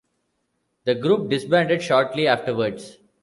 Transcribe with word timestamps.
The 0.85 0.95
group 0.95 1.29
disbanded 1.29 1.83
shortly 1.83 2.27
afterwards. 2.27 2.97